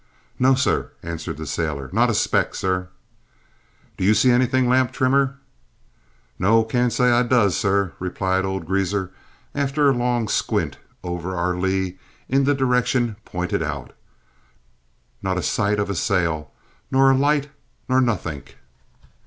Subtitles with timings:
[0.39, 2.87] "No, sir," answered the sailor; "not a speck, sir."
[3.97, 5.37] "Do you see anything, lamp trimmer?"
[6.39, 9.11] "No; can't say I does, sir," replied old Greazer,
[9.53, 13.93] after a long squint over our lee in the direction pointed out,
[15.21, 16.51] "Not a sight of a sail,
[16.89, 17.51] nor a light,
[17.87, 18.57] nor nothink!"